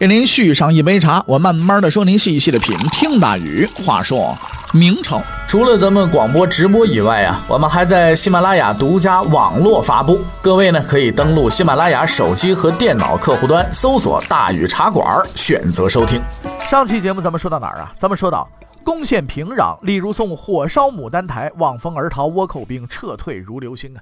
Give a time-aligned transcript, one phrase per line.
[0.00, 2.74] 给您续上一杯茶，我慢慢的说，您细细的品。
[2.90, 4.34] 听大宇话说，
[4.72, 10.18] 明朝除了咱们广播直播以外啊，我们还在喜马拉雅独家网络发布。
[10.40, 16.18] 各位呢，可以登录喜马拉雅手机和电脑客户端，搜索“大宇茶馆”，选择收听。
[16.66, 17.92] 上期节目咱们说到哪儿啊？
[17.98, 18.48] 咱们说到。
[18.82, 24.00] 攻陷平壤，李如松火烧牡丹台，望风而逃，倭寇兵撤退如流星啊！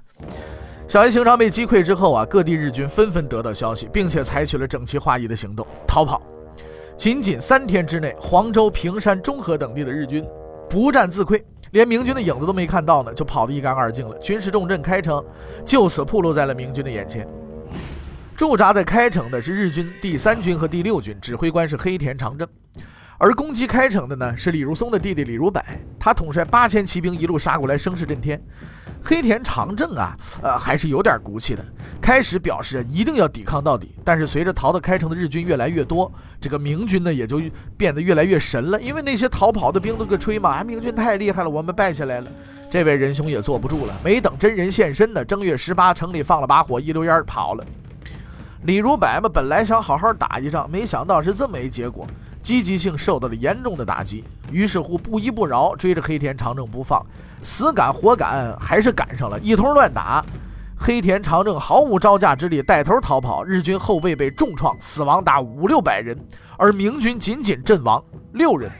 [0.89, 6.19] 小叶行长被击溃之后啊，各地日军纷纷得到消息，并且采取了整齐划一的行动，逃跑。
[6.97, 10.25] 仅仅三天之内，黄州、平山、中和等地的日军
[10.67, 14.17] 不战自溃，连明军的影子都没看到呢，就跑得一干二净了。
[14.17, 15.23] 军事重镇开城
[15.63, 17.27] 就此暴露在了明军的眼前。
[18.35, 22.47] 驻扎在开城的是日军第三军和第六军，指挥官是黑田长政。
[23.19, 25.61] 而攻击开城的呢是李如松的弟弟李如柏，
[25.99, 28.41] 他统帅八千骑兵一路杀过来，声势震天。
[29.03, 31.65] 黑田长政啊，呃，还是有点骨气的。
[32.01, 37.41] 开始表示一定要抵抗到底，但是随着逃到开城的日军越来越多，这个明军呢也就
[37.77, 38.81] 变得越来越神了。
[38.81, 42.27] 因为那些逃跑的兵都个吹嘛，明军太厉害了，我们败下来了。
[42.69, 47.65] 这位仁兄也坐不住了，没等真人现身呢，正月十八城里放了把火，一溜烟跑了。
[48.63, 52.05] 李如柏嘛，本来想好好打一仗，没想到是这么一结果。
[52.41, 57.05] 积极性受到了严重的打击，于是乎不依不饶，追着黑田长政不放，
[57.41, 60.25] 死赶活赶，还是赶上了，一通乱打。
[60.81, 66.17] 黑田长政毫无招架之力，带头逃跑，日军后背被重创，死亡达五六百人，
[66.57, 68.71] 而明军仅仅阵亡六人。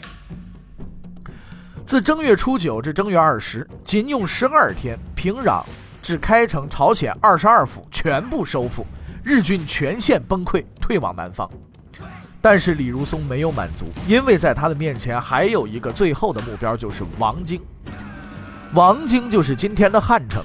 [1.85, 5.61] 自正月初九至正月二十，仅用十二天，平壤
[6.01, 8.85] 至开城、朝鲜二十二府全部收复，
[9.21, 11.49] 日军全线崩溃，退往南方。
[12.41, 17.61] 但是李如松没有满足，因为在他的面前还有一个最后的目标，就是王京。
[18.73, 20.43] 王京就是今天的汉城。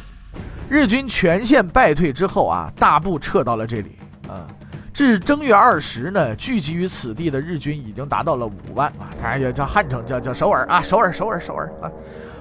[0.68, 4.46] 日军全线败退之后啊，大部撤到了这里啊。
[4.92, 9.10] 至正月二十呢，聚集于此地的日军已经达到了五万啊。
[9.20, 11.90] 当然也叫汉城，叫叫首尔啊，首尔，首尔，首尔啊。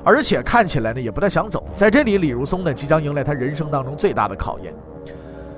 [0.04, 1.68] 而且看起来呢，也不太想走。
[1.76, 4.74] 在这里，李如松呢，即将迎来他人生当中最大的考验。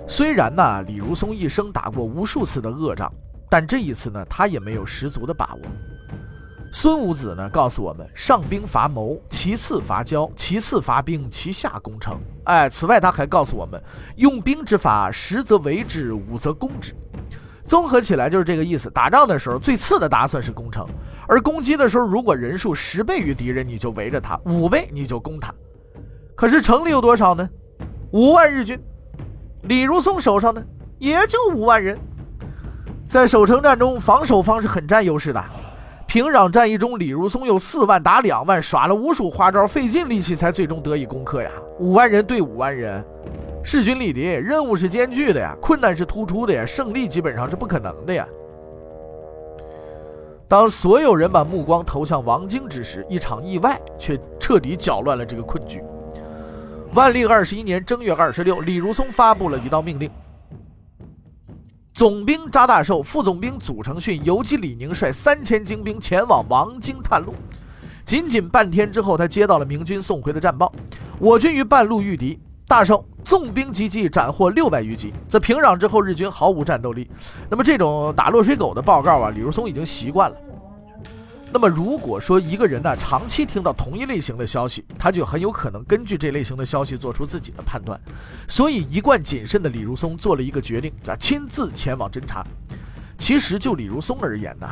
[0.08, 3.12] 虽然呢，李如松一生打过无数次的恶仗。
[3.50, 5.62] 但这一次呢，他也没有十足的把握。
[6.72, 12.20] 孙武子呢告诉我们：上兵伐谋，其次伐交，其次伐兵，其下攻城。
[12.44, 13.82] 哎，此外他还告诉我们，
[14.18, 16.94] 用兵之法，十则围之，五则攻之。
[17.66, 18.90] 综合起来就是这个意思。
[18.90, 20.86] 打仗的时候，最次的打算是攻城；
[21.28, 25.54] 而攻击的时候，如果人数十倍于敌人，你就围着他；五倍你就攻他。
[26.36, 27.50] 可是城里有多少呢？
[28.12, 28.78] 五万日军。
[29.64, 30.62] 李如松手上呢，
[31.00, 31.98] 也就五万人。
[33.06, 35.44] 在守城战中，防守方是很占优势的。
[36.08, 41.50] 平壤战役中，李如松有四万打两万，耍了无数花招，费尽力气才最终得以攻克呀。
[41.80, 43.04] 五万人对五万人，
[43.64, 48.28] 势均力敌，任务是艰巨的呀，困难是突出的呀，胜利基本上是不可能的呀。
[50.48, 55.82] 当所有人把目光投向王京之时，一场意外却彻底搅乱了这个困局。
[56.94, 60.10] 万历二十一年正月二十六，李如松发布了一道命令。
[61.96, 67.34] 总兵查大寿、副总兵祖承训、游击李宁率三千精兵前往王京探路。
[68.04, 70.70] 仅仅半天之后，他接到了明军送回的战报：
[71.20, 75.14] 我军于半路遇敌，大胜纵兵击击，斩获六百余级。
[75.26, 77.10] 在平壤之后，日军毫无战斗力。
[77.50, 80.36] 那么这种打落水狗的报告啊，李如松已经习惯了。
[81.56, 87.98] 那么，如果说一个人呢长期听到同一类型的消息，他就很有可能根据这类型的消息做出自己的判断。
[88.46, 92.46] 所以，一贯谨慎的李如松做了一个决定，啊，亲自前往侦查。
[93.18, 94.68] 其实，就李如松而言呢，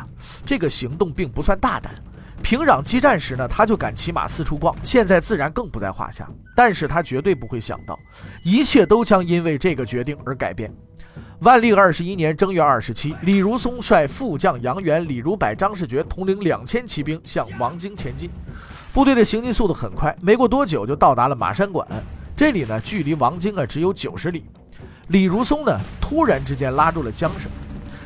[0.45, 1.95] 这个行动并不算大胆。
[2.41, 6.29] 平壤激战时呢，他就敢骑马四处逛，现在自然更不在话下。
[6.53, 7.97] 但是他绝对不会想到，
[8.43, 10.69] 一切都将因为这个决定而改变。
[11.43, 18.29] 万历二十一年正月二十七，李如松率副将杨元、李如柏、张世爵统领两千骑兵向王京前进。
[18.93, 21.85] 部队的行进速度很快，没过多久就到达了马山馆。
[22.33, 24.45] 这里呢，距离王京啊只有九十里。
[25.09, 27.51] 李如松呢，突然之间拉住了缰绳。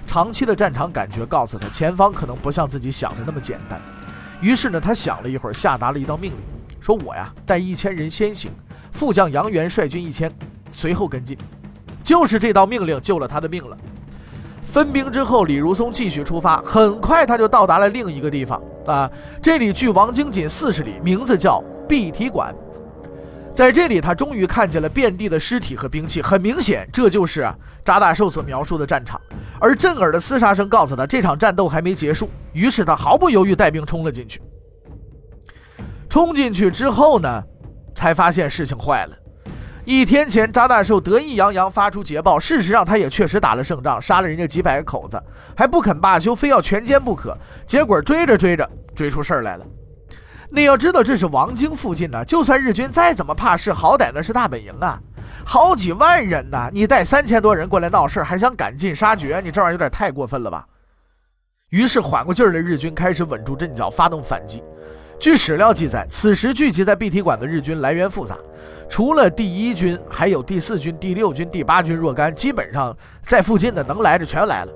[0.07, 3.79] 长期的战场感觉告诉他，前方可能不像自己想的那么简单。
[4.41, 6.39] 于是呢，他想了一会儿，下达了一道命令，
[6.81, 8.49] 说：“我呀，带一千人先行，
[8.93, 10.33] 副将杨元率军一千，
[10.73, 11.37] 随后跟进。”
[12.07, 13.77] 就是这道命令救了他的命了。
[14.65, 19.11] 分兵之后，李如松继续出发，很快他就到达了另一个地方啊，
[19.41, 22.55] 这里距王京仅四十里，名字叫碧提馆。
[23.51, 27.45] 在这里，他终于看见了遍地的尸体和兵器，很明显，这就是
[27.83, 29.19] 扎大寿所描述的战场。
[29.59, 32.29] 而震耳的厮杀声告诉他，这场战斗还没结束。
[32.53, 34.41] 于是他毫不犹豫带兵冲了进去。
[36.07, 37.43] 冲进去之后呢，
[37.93, 39.17] 才发现事情坏了。
[39.87, 45.17] 一天前，扎大寿得意洋洋发出捷报，事实上他也确实打了胜仗，杀了人家几百个口子，
[45.55, 47.33] 还不肯罢休，非要全歼不可。
[47.65, 49.65] 结果追着追着，追出事儿来了。
[50.49, 54.99] 你要知道，这是王京附近呢，就算日军再怎么怕事，好歹那是大本营啊，
[55.45, 60.67] 好几万人呢，你带三千多人过来闹事，还想赶尽杀绝，你这玩意儿有点太过分了吧？
[61.69, 64.61] 于是缓过劲儿的日军开始稳住阵脚，发动反击。
[65.19, 68.37] 据史料记载，此时聚集在碧体馆的日军来源复杂，
[68.87, 74.71] 除了第一军，还有第四军、第六军、第八军若干，基本上在附近的能来的全来了。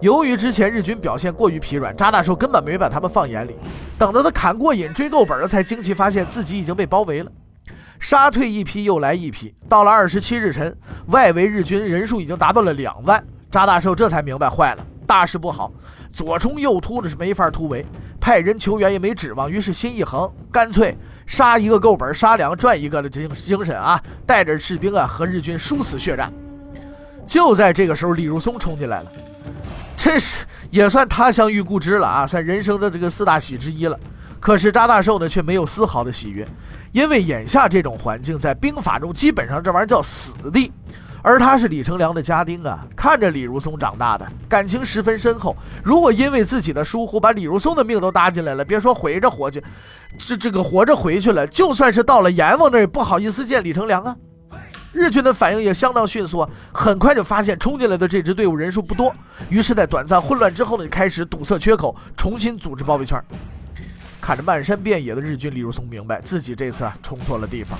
[0.00, 3.54] 由于之前日军表现过于疲软，扎大寿根本没把他们放眼里。
[3.98, 7.30] 等到他砍过瘾、追够本了，才惊奇发现自己已经被包围了。
[8.00, 9.54] 杀退一批，又来一批。
[9.68, 10.76] 到了二十七日晨，
[11.08, 13.22] 外围日军人数已经达到了两万。
[13.48, 15.70] 扎大寿这才明白，坏了，大事不好，
[16.10, 17.84] 左冲右突的是没法突围。
[18.18, 24.02] 派人求援也没指望，于是心一横，干脆杀一个够本，杀两个赚一个的精精神啊！
[24.24, 26.32] 带着士兵啊和日军殊死血战。
[27.26, 29.12] 就在这个时候，李如松冲进来了，
[29.98, 34.00] 这是也算他乡遇故知了啊，算人生的这个四大喜之一了。
[34.40, 36.48] 可是扎大寿呢，却没有丝毫的喜悦，
[36.92, 40.72] 因为眼下这种环境在兵法中基本上这玩意儿叫死地。
[41.22, 45.56] 而他是李成梁的家丁啊，看着李如松长大的，感情十分深厚。
[45.82, 49.62] 如果因为自己的疏忽把李如松的命都搭进来了，别说回着活去，
[50.18, 54.16] 这这个活着回去了，就算是到了阎王那儿，也不好意思见李成梁啊。
[54.92, 59.14] 日军的反应也相当迅速，很快就发现冲进来的这支队伍人数不多，
[59.48, 63.18] 于是，在短暂混乱之后呢，开始堵塞缺口，重新组织包围圈。
[64.20, 67.78] 看着漫山遍野的日军，李如松明白自己这次啊冲错了地方。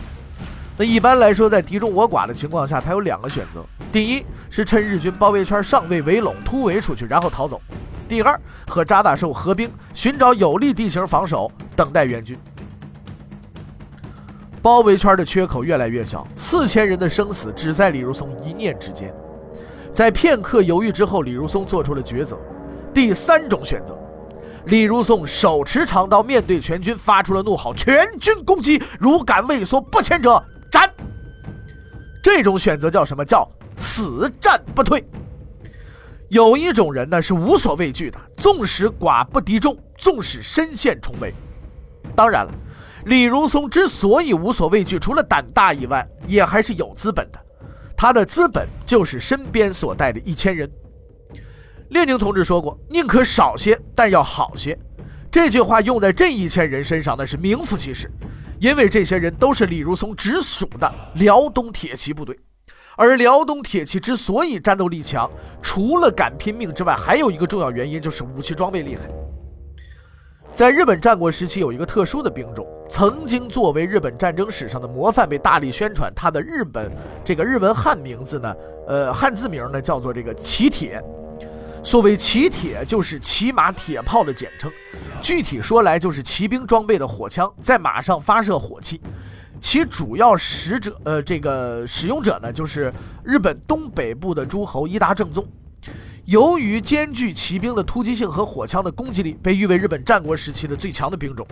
[0.82, 7.56] 那一般来说，在敌众我寡的情况下，他有两个选择：第一是趁日军包围圈尚未围拢突围出去，然后逃走；
[8.08, 12.36] 第二和扎大寿合兵，寻找有利地形防守，等待援军。
[14.60, 19.14] 包围圈的缺口越来越小，四千人的生死只在李如松一念之间。
[19.92, 22.36] 在片刻犹豫之后，李如松做出了抉择：
[22.92, 23.96] 第三种选择。
[24.64, 28.82] 李如松手持长刀，面对全军发出了怒吼：“全军攻击！
[28.98, 30.42] 如敢畏缩不前者！”
[30.72, 30.92] 战，
[32.22, 33.24] 这种选择叫什么？
[33.24, 35.04] 叫死战不退。
[36.30, 41.34] 有一种人呢是无所畏惧的，纵使寡不敌众，纵使身陷重围。
[42.16, 42.52] 当然了，
[43.04, 47.38] 李如松之所以无所畏惧，除了胆大以外，也还是有资本的。
[47.94, 50.70] 他的资本就是身边所带的一千人。
[51.90, 54.78] 列宁同志说过：“宁可少些，但要好些。”
[55.30, 58.10] 这句话用在这一千人身上，那是名副其实。
[58.62, 62.38] 因为这些人都是李如松直属的辽东铁骑部队，
[62.96, 65.28] 而辽东铁骑之所以战斗力强，
[65.60, 69.02] 除了敢拼命之外，还有一个重要原因就是武器装备厉害。
[70.54, 76.12] 在日本战国时期，有一个特殊的兵种，曾经作为日本战争史上的模范被大力宣传。
[76.14, 76.88] 它的日本
[77.24, 78.54] 这个日文汉名字呢，
[78.86, 81.02] 呃，汉字名呢叫做这个骑铁。
[81.82, 84.70] 所谓骑铁，就是骑马铁炮的简称。
[85.20, 89.00] 具体说来，就是骑兵装备的火枪，在马上发射火器。
[89.60, 92.92] 其主要使者，呃，这个使用者呢，就是
[93.24, 95.46] 日本东北部的诸侯伊达正宗。
[96.24, 101.46] 由于兼具骑兵的突击性和火枪的攻击力，被誉为日本战国时期的最强的兵种。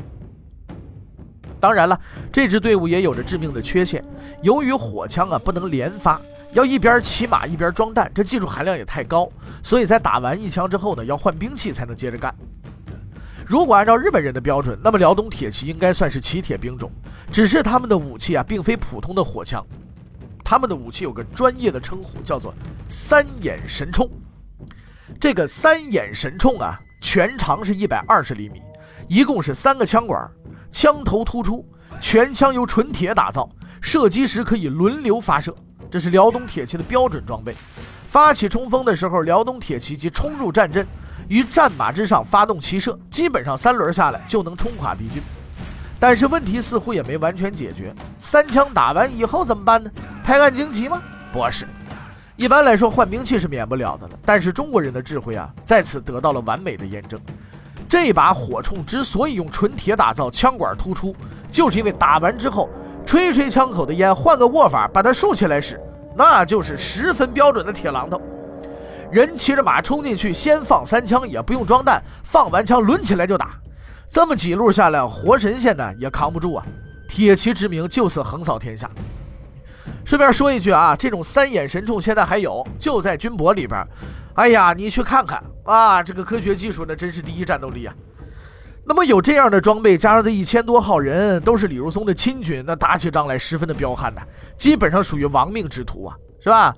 [1.58, 2.00] 当然了，
[2.32, 4.02] 这支队伍也有着致命的缺陷，
[4.42, 6.20] 由于火枪啊不能连发，
[6.52, 9.30] 要一边骑马一边装弹，这技术含量也太高，
[9.62, 12.34] 所以在打完一枪之后呢，要换兵器才能接着干。
[13.46, 16.90] 如果按照日本人的标准，那么辽东铁骑应该算是骑铁兵种，
[17.30, 19.64] 只是他们的武器啊，并非普通的火枪，
[20.44, 22.54] 他们的武器有个专业的称呼，叫做
[22.88, 24.08] 三眼神冲。
[25.18, 28.62] 这个三眼神冲啊，全长是一百二十厘米，
[29.08, 30.30] 一共是三个枪管，
[30.70, 31.66] 枪头突出，
[31.98, 33.48] 全枪由纯铁打造，
[33.80, 35.52] 射击时可以轮流发射，
[35.90, 37.54] 这是辽东铁骑的标准装备。
[38.06, 40.86] 发起冲锋的时候，辽东铁骑即冲入战阵。
[41.28, 45.22] 于战马之上发动骑射，基本上三轮下来就能冲垮敌军。
[45.98, 47.94] 但是问题似乎也没完全解决。
[48.18, 49.90] 三枪打完以后怎么办呢？
[50.24, 51.00] 拍案惊奇吗？
[51.32, 51.66] 不是。
[52.36, 54.18] 一般来说，换兵器是免不了的了。
[54.24, 57.20] 但是中国人的智慧啊，在此得到了完美的验证。
[57.88, 61.14] 这把火铳之所以用纯铁打造，枪管突出，
[61.50, 62.68] 就是因为打完之后，
[63.06, 65.80] 吹吹枪口的烟，换个握法把它竖起来使，
[66.16, 68.20] 那就是十分标准的铁榔头。
[69.10, 73.50] 人骑着马冲进去，先放三枪，也不用装弹，放完枪抡起来就打。
[74.08, 76.64] 这么几路下来，活神仙呢也扛不住啊！
[77.08, 78.88] 铁骑之名就此横扫天下。
[80.04, 83.84] 顺便说一句啊，这种三眼神冲现在还有，就在军博里边。
[84.34, 87.94] 哎呀，你去看看啊，这个科学技术那真是第一战斗力啊！
[88.90, 94.20] 那么有这样的装备，加上这一千多号人都是李如松的亲军，那打起仗来十分的彪悍呐，
[94.56, 96.74] 基本上属于亡命之徒啊，是吧？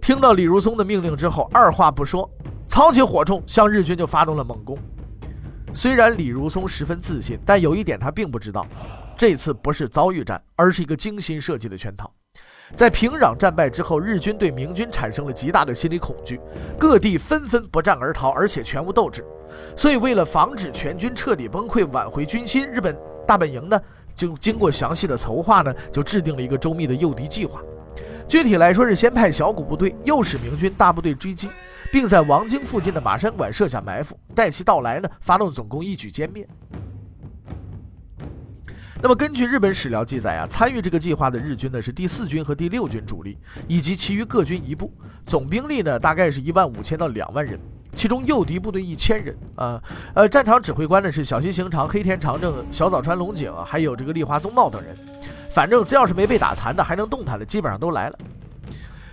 [0.00, 2.28] 听到李如松的命令之后，二话不说，
[2.66, 4.76] 操起火铳向日军就发动了猛攻。
[5.72, 8.66] 虽然李如松十分自信，但有一点他并不知道，
[9.16, 12.12] 这次不是遭遇战，而是一个精心设计的圈套。
[12.74, 16.40] 在平壤战败之后，日军对明军产生了极大的心理恐惧，
[16.78, 19.24] 各地纷纷不战而逃，而且全无斗志。
[19.76, 22.96] 所以，为了防止全军彻底崩溃，挽回军心，日本
[23.26, 23.80] 大本营呢，
[24.16, 27.60] 就经过详细的筹划呢，就制定了一个周密的诱敌计划。
[28.26, 31.50] 具体来说，是先派小股部队诱使明军大部队追击，
[31.92, 36.48] 并在王京附近的马山馆设下埋伏，待其到来呢，发动总攻，一举歼灭。
[39.02, 44.92] 那么，根据日本史料记载啊，参与这个计划的日军呢是第四军和第六军主力，以及其余各军一部，
[45.26, 47.58] 总兵力呢大概是一万五千到两万人，
[47.94, 49.82] 其中诱敌部队一千人啊。
[50.14, 54.96] 呃，战场指挥官呢是小西行长、黑田长政、小早川龙井，还有这个立花宗茂等人。
[55.50, 58.16] 反正只要是没被打残的，还能动弹的，基本上都来了。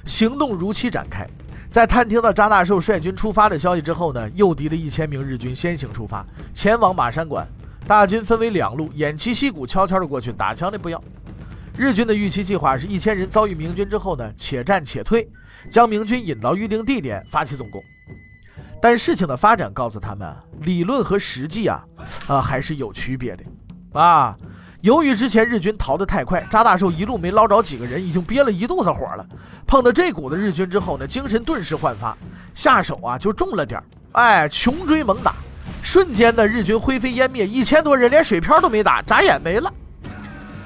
[0.06, 1.28] 行动如期展开，
[1.68, 7.48] 在探听到扎大寿率军出发的消息之后呢，诱敌的一千名日军先行出发，前往马山馆。
[7.88, 11.04] 大军分为两路，偃旗息鼓，悄悄的过去，打枪的不要。
[11.76, 15.28] 日军的预期计划是一千人遭遇明军之后呢，且战且退，
[15.72, 17.82] 将明军引到预定地点发起总攻。
[18.82, 21.84] 但事情的发展告诉他们，理论和实际啊，
[22.28, 23.44] 啊还是有区别的
[24.00, 24.36] 啊。
[24.82, 29.26] 由于之前日军逃得太快，扎大寿一路没捞着几个人，已经憋了一肚子火了。
[29.66, 32.18] 碰到这股子日军之后呢，精神顿时焕发，
[32.54, 33.84] 下手啊就重了点儿
[34.14, 35.36] 哎，穷追猛打。
[35.82, 39.72] 瞬间呢，日军灰飞烟灭，一千多人连水漂都没打，眨眼没了。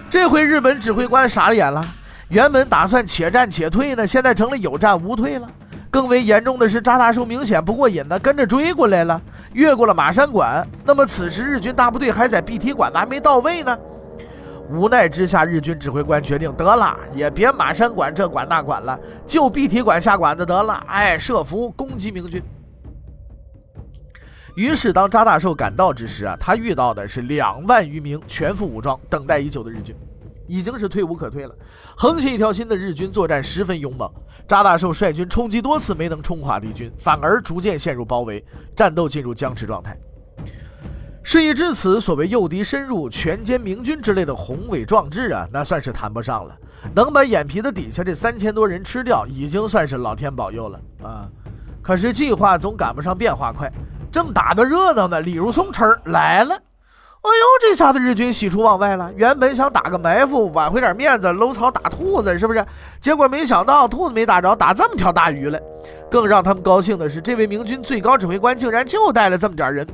[0.09, 1.85] 这回日本指挥官傻了眼了，
[2.29, 5.47] 原本打算且战且退呢，现在成了有战无退了。
[5.89, 9.21] 更为严重的是，扎大寿明显不过瘾呢，跟着追过来了，
[9.53, 10.67] 越过了马山馆。
[10.83, 13.77] 那么此时日军大部队还在碧提馆呢，还没到位呢。
[14.69, 20.83] 无奈之下，日军指挥官决定得了，也别马山馆这馆那馆了，就碧提馆下馆子得了。
[20.87, 22.41] 哎，设伏攻击明军。
[24.55, 29.95] 于是，当扎大寿赶到之时啊，他遇到的是两万余名全副武装、等待已久的日军，
[30.47, 31.55] 已经是退无可退了。
[31.97, 34.07] 横行一条心的日军作战十分勇猛，
[34.47, 38.45] 扎大寿率军冲击多次没能冲垮敌军，反而逐渐陷入包围，
[38.75, 39.97] 战斗进入僵持状态。
[41.23, 46.55] 事已至此，所谓诱敌深入、全歼明军之类的宏伟壮志啊，那算是谈不上了。
[46.93, 51.27] 能把眼皮子底下这三千多人吃掉，已经算是老天保佑了啊！
[51.81, 53.71] 可是计划总赶不上变化快。
[54.13, 56.53] 正打得热闹呢，李如松哧来了。
[56.53, 59.11] 哎呦，这下子日军喜出望外了。
[59.15, 62.63] 原本想打个埋伏，挽回点面子，搂草打兔子，是不是？
[63.01, 65.59] 结果没想到兔子没打着，打这么条大鱼了。
[66.11, 69.87] 更让他们高兴的是，这位明军最高指挥官竟然就带了这么点人。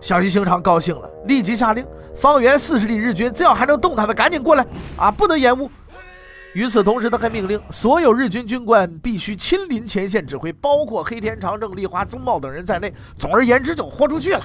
[0.00, 4.64] 小西行长高兴了，立即下令，方圆四十里日军只要还能动弹的，赶紧过来
[4.96, 5.68] 啊，不得延误。
[6.56, 12.90] 与此同时，他还命令所有日军军官必须亲临前线指挥，包括黑田长政、立花宗茂等人在内。
[13.18, 14.42] 总而言之，就豁出去了。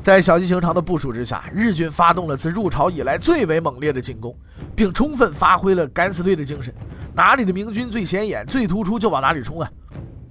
[0.00, 4.34] 在小西行长的部署之下，日军发动了自入朝以来最为猛烈的进攻，
[4.74, 6.72] 并充分发挥了敢死队的精神。
[7.14, 9.70] 哪里的明军最显眼、最突出，就往哪里冲啊！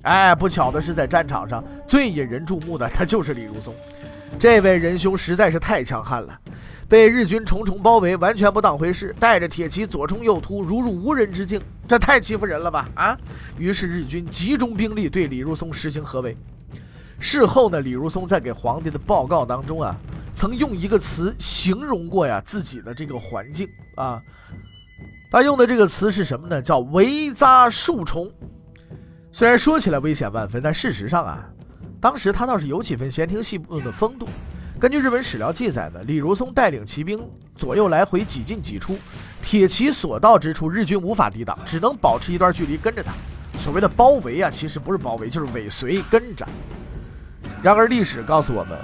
[0.01, 3.71] 哎，不巧的是，在战场上最引人注目的，他就是李如松。
[4.39, 6.39] 这位仁兄实在是太强悍了。
[6.88, 12.88] 被日军重重包围，完全不当回事，带着铁骑左冲右突，如入无人之境，这太欺负人了吧？
[12.93, 13.17] 啊！
[13.58, 16.38] 于是日军集中兵力对李如松实行合围。
[17.20, 19.96] 事后呢，李如松在给皇帝的报告当中啊，
[20.34, 24.22] 曾用一个词形容过呀自己的这个环境啊，
[25.32, 26.62] 他用的这个词是什么呢？
[26.62, 28.29] 叫围扎数重。
[29.32, 31.43] 虽然说起来危险万分，但事实上啊，
[32.00, 34.27] 当时他倒是有几分闲庭信步的风度。
[34.83, 37.25] 根据日本史料记载呢，李如松带领骑兵
[37.55, 38.97] 左右来回几进几出，
[39.41, 43.13] 铁骑所到之处，日军无法抵挡，只能保持一段距离跟着他。
[43.57, 46.45] 所谓的包围啊，其实不是包围，就是尾随跟着。
[47.61, 48.77] 然而历史告诉我们，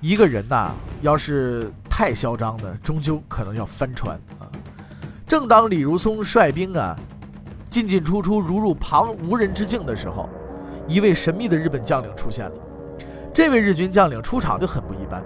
[0.00, 0.70] 一个人呐，
[1.02, 4.46] 要是太嚣张的，终究可能要翻船啊。
[5.26, 6.96] 正当李如松率兵啊
[7.68, 10.30] 进进出出，如入旁无人之境的时候，
[10.86, 12.52] 一位神秘的日本将领出现了。
[13.32, 15.22] 这位日军将领出场就很不一般。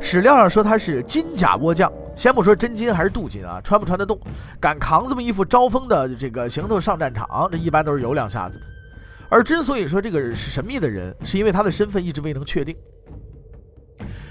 [0.00, 4.18] 史料上说他是金甲倭将，先不说真金还是镀金啊，穿不穿得动，
[4.58, 8.64] 敢扛这么一副招风的这个行头上战场，这一般都是有两下子的。
[9.28, 12.74] 而之所以说这个是神秘的人，是因为他的身份一直未能确定。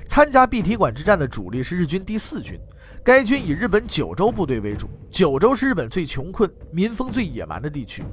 [0.08, 2.60] 参加碧提馆之战的主力是日军第四军，
[3.04, 4.89] 该军以日本九州部队为主。
[5.12, 8.04] 九州是日本最穷困、民风最野蛮的地区，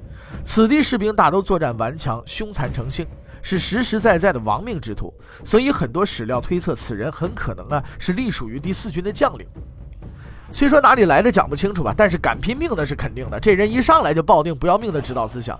[0.44, 3.06] 此地士兵大都作战顽强、凶残成性，
[3.46, 5.14] 是实实在在的亡命之徒。
[5.44, 9.46] 所以很多史料推测，此人很可能啊是隶属于第四军的将领。
[10.50, 13.38] 虽说哪里来的讲不清楚吧，但是敢拼命的是肯定的。
[13.38, 15.58] 这人一上来就抱定不要命的指导思想，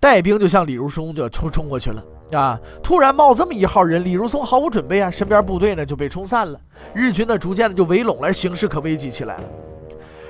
[0.00, 2.02] 带兵就向李如松就冲冲过去了。
[2.32, 2.60] 啊！
[2.82, 6.60] 突然冒这么一号人，李如松毫无准备啊，身边部队呢就被冲散了，
[6.92, 9.44] 日军呢逐渐的就围拢了，形势可危急起来了。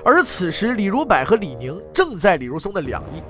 [0.04, 3.20] 而此时，李如柏和李宁正在李如松的两翼，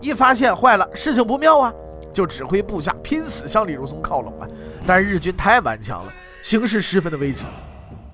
[0.00, 1.72] 一发现坏了，事情不妙啊，
[2.14, 4.48] 就指挥部下拼死向李如松靠拢啊。
[4.86, 7.44] 但是日军太顽强了，形势十分的危急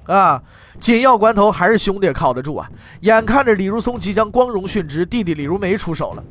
[0.06, 0.42] 啊！
[0.80, 2.68] 紧要关头还是兄弟靠得住啊！
[3.02, 6.24] 眼看着李如松即将光荣殉职，弟弟李如梅出手了。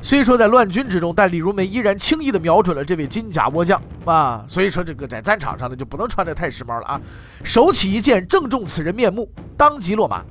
[0.00, 4.44] 虽说在乱军之中，但李如梅依然轻易的瞄准了这位金甲倭将啊！
[4.48, 7.00] 所以说这个在战场上呢，就不能穿的太时髦了啊！
[7.44, 10.24] 手起一剑，正中此人面目，当即落马。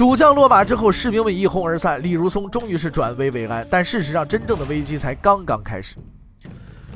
[0.00, 3.68] 主将落马之后，士兵们一哄而散，李如松终于是转危为安。
[3.70, 5.96] 但事实上，真正的危机才刚刚开始。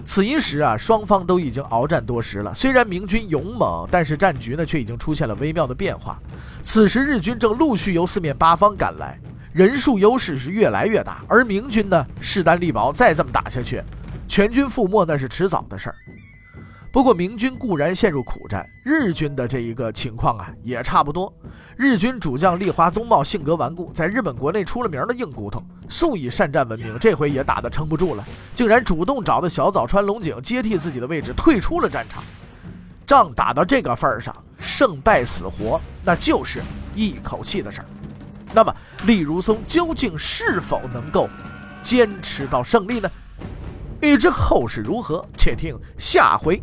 [0.06, 2.54] 此一时啊，双方都已经鏖战多时了。
[2.54, 6.18] 虽然明军勇猛，但是战局呢却已经出现了微妙的变化。
[6.62, 9.20] 此时日军正陆续由四面八方赶来。
[9.52, 13.82] 人数优势是越来越大，而明军呢势单力薄，再这么打下去，
[14.26, 15.96] 全军覆没那是迟早的事儿。
[16.94, 21.34] 不过明军固然陷入苦战，日军的这一个情况啊也差不多。
[21.76, 26.96] 日军主将立花宗茂性格顽固，在日本国内出了名的硬骨头，素以善战闻名。
[27.00, 28.24] 这回也打得撑不住了，
[28.54, 32.22] 竟然主动找的小早川龙井接替自己的位置，退出了战场。
[33.04, 36.62] 仗打到这个份儿上，胜败死活那就是
[36.94, 37.86] 一口气的事儿。
[38.54, 38.72] 那么，
[39.04, 41.28] 李如松究竟是否能够
[41.82, 43.10] 坚持到胜利呢？
[44.00, 46.62] 欲知后事如何，且听下回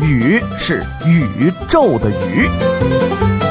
[0.00, 3.47] 宇是宇宙的宇。